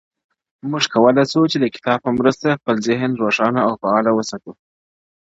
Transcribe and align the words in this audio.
موږ 0.69 0.83
کولای 0.93 1.25
سو 1.31 1.41
چي 1.51 1.57
د 1.61 1.65
کتاب 1.75 1.99
په 2.05 2.11
مرسته 2.19 2.47
خپل 2.59 2.75
ذهن 2.87 3.11
روښانه 3.21 3.59
او 3.67 3.73
فعال 3.81 4.05
وساتو- 4.11 4.51